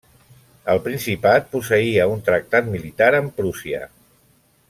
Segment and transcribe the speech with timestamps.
[0.73, 3.83] El Principat posseïa un tractat militar amb Prússia.